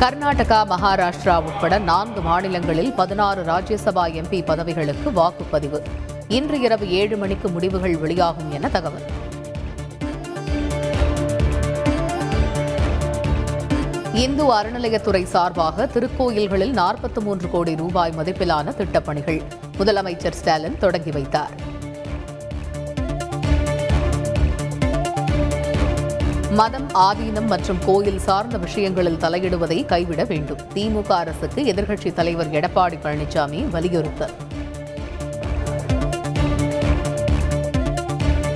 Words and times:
கர்நாடகா 0.00 0.58
மகாராஷ்டிரா 0.70 1.42
உட்பட 1.42 1.78
நான்கு 1.78 2.20
மாநிலங்களில் 2.20 2.92
பதினாறு 2.92 3.42
ராஜ்யசபா 3.42 4.04
எம்பி 4.20 4.44
பதவிகளுக்கு 4.44 5.10
வாக்குப்பதிவு. 5.10 5.80
இன்று 6.28 6.60
இரவு 6.60 6.90
ஏழு 6.90 7.16
மணிக்கு 7.16 7.48
முடிவுகள் 7.48 7.96
வெளியாகும் 7.96 8.52
என 8.52 8.68
தகவல். 8.68 9.06
இந்து 14.12 14.54
அறநிலையத்துறை 14.54 15.22
சார்பாக 15.24 15.88
திருக்கோயில்களில் 15.94 16.74
நாற்பத்தி 16.74 17.20
மூன்று 17.20 17.50
கோடி 17.50 17.76
ரூபாய் 17.76 18.12
மதிப்பிலான 18.16 18.74
திட்டப்பணிகள். 18.78 19.42
முதலமைச்சர் 19.78 20.32
ஸ்டாலின் 20.32 20.78
தொடங்கி 20.78 21.10
வைத்தார். 21.10 21.74
மதம் 26.56 26.88
ஆதீனம் 26.94 27.46
மற்றும் 27.46 27.78
கோயில் 27.86 28.18
சார்ந்த 28.18 28.58
விஷயங்களில் 28.58 29.16
தலையிடுவதை 29.16 29.84
கைவிட 29.84 30.24
வேண்டும். 30.24 30.58
திமுக 30.74 31.10
அரசுக்கு 31.10 31.64
எதிர்க்கட்சித் 31.64 32.12
தலைவர் 32.12 32.50
எடப்பாடி 32.50 32.98
பழனிசாமி 33.02 33.70
வலியுறுத்தல். 33.70 34.30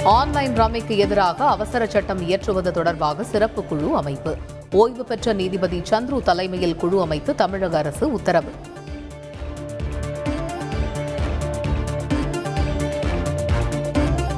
ஆன்லைன் 0.05 0.59
ரம்மிக்கு 0.59 0.97
எதிராக 0.97 1.45
அவசர 1.45 1.87
சட்டம் 1.87 2.23
இயற்றுவது 2.23 2.73
தொடர்பாக 2.73 3.25
சிறப்பு 3.25 3.65
குழு 3.65 3.97
அமைப்பு. 3.97 4.37
ஓய்வு 4.73 5.05
பெற்ற 5.05 5.33
நீதிபதி 5.33 5.83
சந்துரு 5.91 6.23
தலைமையில் 6.23 6.77
குழு 6.77 7.01
அமைத்து 7.01 7.35
தமிழக 7.35 7.79
அரசு 7.79 8.13
உத்தரவு. 8.13 8.51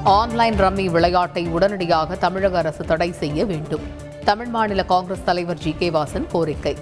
ஆன்லைன் 0.05 0.55
ரம்மி 0.55 0.91
விளையாட்டை 0.91 1.47
உடனடியாக 1.47 2.15
தமிழக 2.15 2.59
அரசு 2.59 2.85
தடை 2.85 3.13
செய்ய 3.13 3.45
வேண்டும். 3.45 3.81
தமிழ் 4.25 4.47
மாநில 4.47 4.85
காங்கிரஸ் 4.85 5.25
தலைவர் 5.25 5.59
ஜி. 5.59 5.75
கே. 5.79 5.91
வாசன் 5.91 6.27
கோரிக்கை. 6.33 6.77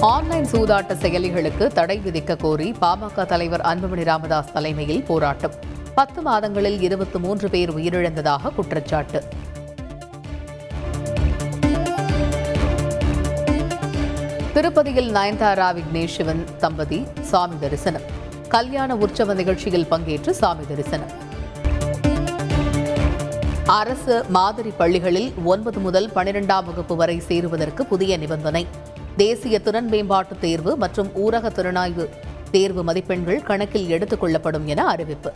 ஆன்லைன் 0.00 0.44
சூதாட்ட 0.44 0.92
செயலிகளுக்கு 0.94 1.66
தடை 1.66 2.00
விதிக்க 2.04 2.36
கோரி 2.36 2.74
பாமக 2.80 3.26
தலைவர் 3.26 3.60
அன்புமணி 3.60 4.04
ராமதாஸ் 4.04 4.52
தலைமையில் 4.52 5.02
போராட்டம். 5.02 5.52
பத்து 5.94 6.22
மாதங்களில் 6.22 6.80
இருபத்தி 6.80 7.18
மூன்று 7.18 7.50
பேர் 7.50 7.74
உயிரிழந்ததாக 7.74 8.54
குற்றச்சாட்டு. 8.54 9.24
திருப்பதியில் 14.54 15.12
நயன்தாரா 15.12 15.74
விக்னேஷ் 15.74 16.14
சிவன் 16.16 16.44
தம்பதி 16.58 17.06
சாமி 17.20 17.58
தரிசனம். 17.58 18.00
கல்யாண 18.48 18.96
உற்சவ 18.96 19.34
நிகழ்ச்சியில் 19.34 19.86
பங்கேற்று 19.90 20.30
சாமி 20.30 20.66
தரிசனம். 20.66 21.10
அரசு 23.66 24.24
மாதிரி 24.28 24.70
பள்ளிகளில் 24.70 25.32
ஒன்பது 25.44 25.80
முதல் 25.80 26.10
பனிரெண்டாம் 26.14 26.64
வகுப்பு 26.64 26.96
வரை 26.96 27.20
சேருவதற்கு 27.20 27.86
புதிய 27.86 28.16
நிபந்தனை. 28.16 28.66
தேசிய 29.16 29.58
திறன் 29.58 29.88
மேம்பாட்டு 29.88 30.38
தேர்வு 30.40 30.76
மற்றும் 30.76 31.10
ஊரக 31.14 31.50
திறனாய்வு 31.50 32.08
தேர்வு 32.50 32.82
மதிப்பெண்கள் 32.82 33.42
கணக்கில் 33.42 33.88
எடுத்துக் 33.88 34.20
கொள்ளப்படும் 34.20 34.66
என 34.66 34.86
அறிவிப்பு. 34.86 35.32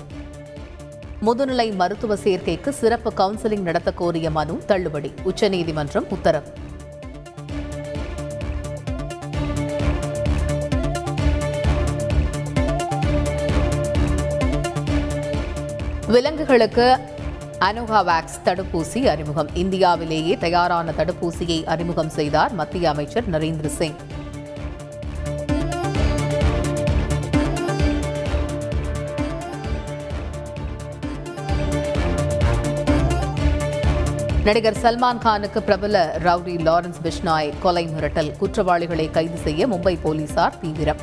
முதுநிலை 1.27 1.75
மருத்துவ 1.75 2.15
சேர்க்கைக்கு 2.15 2.69
சிறப்பு 2.69 3.13
கவுன்சிலிங் 3.17 3.61
நடத்த 3.61 3.93
கோரிய 3.93 4.31
மனு 4.31 4.59
தள்ளுபடி 4.67 5.13
உச்சநீதிமன்றம் 5.23 6.07
உத்தரவு. 6.11 6.47
விலங்குகளுக்கு 16.15 16.85
அனோகாவேக்ஸ் 17.59 18.37
தடுப்பூசி 18.45 19.01
அறிமுகம். 19.05 19.49
இந்தியாவிலேயே 19.55 20.37
தயாரான 20.37 20.93
தடுப்பூசியை 20.99 21.65
அறிமுகம் 21.65 22.09
செய்தார் 22.09 22.53
மத்திய 22.53 22.91
அமைச்சர் 22.91 23.31
நரேந்திர 23.31 23.67
சிங். 23.67 23.99
நடிகர் 34.45 34.81
சல்மான் 34.83 35.23
கானுக்கு 35.25 35.59
பிரபல 35.59 36.21
ரவுடி 36.25 36.57
லாரன்ஸ் 36.69 37.01
பிஷ்னாய் 37.03 37.53
கொலை 37.61 37.89
மிரட்டல். 37.89 38.37
குற்றவாளிகளை 38.37 39.11
கைது 39.11 39.39
செய்ய 39.39 39.69
மும்பை 39.69 39.99
போலீசார் 40.03 40.61
தீவிரம். 40.61 41.03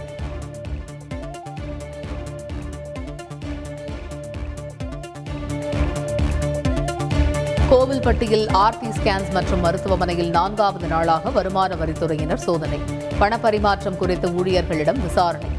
கோவில்பட்டியில் 7.76 8.48
ஆர்டி 8.54 8.90
ஸ்கேன்ஸ் 8.90 9.32
மற்றும் 9.32 9.60
மருத்துவமனையில் 9.60 10.30
நான்காவது 10.30 10.88
நாளாக 10.88 11.30
வருமான 11.30 11.76
வரித்துறையினர் 11.76 12.44
சோதனை. 12.46 12.80
பணப்பரிமாற்றம் 13.20 13.98
குறித்து 13.98 14.28
ஊழியர்களிடம் 14.30 15.02
விசாரணை. 15.02 15.50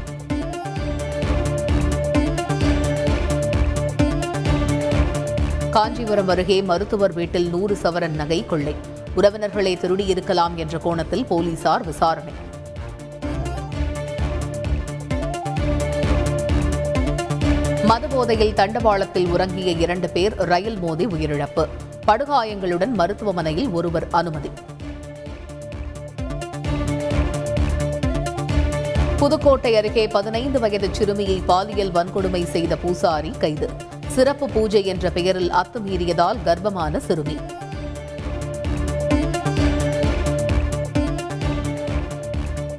காஞ்சிபுரம் 5.69 6.27
அருகே 6.27 6.61
மருத்துவர் 6.61 7.13
வீட்டில் 7.13 7.49
நூறு 7.49 7.77
சவரன் 7.83 8.15
நகை 8.15 8.45
கொள்ளை. 8.45 8.75
உறவினர்களை 9.15 9.77
திருடியிருக்கலாம் 9.81 10.55
என்ற 10.55 10.77
கோணத்தில் 10.77 11.25
போலீசார் 11.25 11.85
விசாரணை. 11.85 12.33
மதுபோதையில் 17.83 18.53
தண்டவாளத்தில் 18.53 19.27
உறங்கிய 19.27 19.71
இரண்டு 19.71 20.09
பேர் 20.09 20.35
ரயில் 20.35 20.77
மோதி 20.77 21.05
உயிரிழப்பு. 21.07 21.67
படுகாயங்களுடன் 22.07 22.93
மருத்துவமனையில் 22.93 23.69
ஒருவர் 23.69 24.07
அனுமதி. 24.11 24.51
புதுக்கோட்டை 29.17 29.75
அருகே 29.75 30.07
பதினைந்து 30.07 30.59
வயது 30.59 30.87
சிறுமியை 30.91 31.41
பாலியல் 31.45 31.91
வன்கொடுமை 31.91 32.43
செய்த 32.43 32.75
பூசாரி 32.75 33.31
கைது. 33.39 33.69
சிறப்பு 34.07 34.49
பூஜை 34.49 34.85
என்ற 34.85 35.09
பெயரில் 35.09 35.51
அத்துமீறியதால் 35.51 36.37
கர்ப்பமான 36.45 36.97
சிறுமி. 36.97 37.37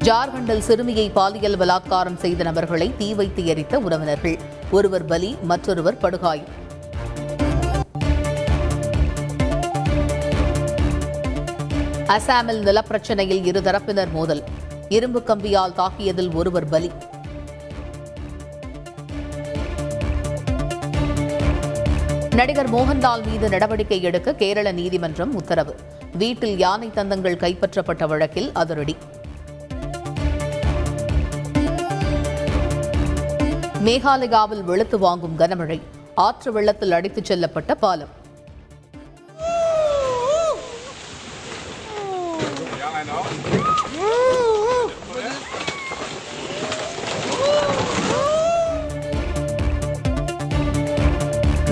ஜார்க்கண்டில் 0.04 0.58
சிறுமியை 0.58 1.10
பாலியல் 1.10 1.58
பலாத்காரம் 1.58 2.16
செய்த 2.16 2.42
நபர்களை 2.42 2.92
தீ 2.98 3.14
வைத்து 3.14 3.46
எரித்த 3.46 3.78
உறவினர்கள். 3.78 4.38
ஒருவர் 4.70 5.04
பலி 5.04 5.36
மற்றொருவர் 5.42 5.98
படுகாயம். 5.98 6.66
அசாமில் 12.08 12.62
நிலப்பிரச்சனையில் 12.62 13.44
இருதரப்பினர் 13.44 14.10
மோதல். 14.10 14.42
இரும்பு 14.88 15.22
கம்பியால் 15.26 15.74
தாக்கியதில் 15.76 16.34
ஒருவர் 16.34 16.68
பலி. 16.68 16.90
நடிகர் 22.34 22.70
மோகன்லால் 22.70 23.26
மீது 23.26 23.48
நடவடிக்கை 23.48 24.02
எடுக்க 24.02 24.34
கேரள 24.34 24.72
நீதிமன்றம் 24.72 25.34
உத்தரவு. 25.34 25.76
வீட்டில் 26.12 26.58
யானை 26.58 26.90
தந்தங்கள் 26.94 27.36
கைப்பற்றப்பட்ட 27.36 28.06
வழக்கில் 28.06 28.50
அதிரடி. 28.52 28.96
மேகாலயாவில் 33.84 34.64
வெளுத்து 34.64 34.98
வாங்கும் 34.98 35.38
கனமழை. 35.38 35.80
ஆற்று 36.14 36.52
வெள்ளத்தில் 36.52 36.92
அடித்துச் 36.92 37.32
செல்லப்பட்ட 37.32 37.74
பாலம். 37.74 38.17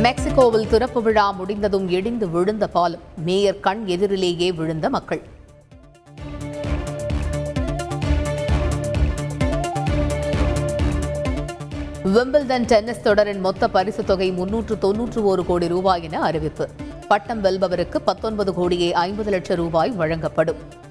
மெக்சிகோவில் 0.02 0.68
திறப்பு 0.68 1.02
விழா 1.02 1.30
முடிந்ததும் 1.30 1.88
இடிந்து 1.88 2.30
விழுந்த 2.30 2.68
பாலம். 2.68 3.00
மேயர் 3.16 3.60
கண் 3.60 3.82
எதிரிலேயே 3.86 4.52
விழுந்த 4.52 4.90
மக்கள். 4.90 5.22
விம்பிள்டன் 12.04 12.64
டென்னிஸ் 12.64 13.02
தொடரின் 13.02 13.40
மொத்த 13.40 13.68
பரிசு 13.68 14.04
தொகை 14.04 14.30
முன்னூற்று 14.30 14.78
தொன்னூற்று 14.78 15.24
ஒரு 15.24 15.46
கோடி 15.46 15.68
ரூபாய் 15.68 16.02
என 16.02 16.20
அறிவிப்பு. 16.20 16.68
பட்டம் 17.08 17.44
வெல்பவருக்கு 17.44 17.98
பத்தொன்பது 17.98 18.54
கோடியே 18.54 18.92
ஐம்பது 18.92 19.30
லட்சம் 19.30 19.56
ரூபாய் 19.56 19.90
வழங்கப்படும். 19.90 20.84